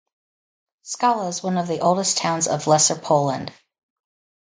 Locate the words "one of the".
1.43-1.79